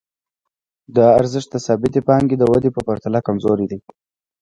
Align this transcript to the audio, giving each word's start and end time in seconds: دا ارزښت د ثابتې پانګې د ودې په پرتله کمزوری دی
دا 0.95 1.05
ارزښت 1.19 1.49
د 1.51 1.57
ثابتې 1.65 1.99
پانګې 2.07 2.35
د 2.39 2.43
ودې 2.51 2.69
په 2.73 2.81
پرتله 2.87 3.19
کمزوری 3.27 3.65
دی 3.71 3.79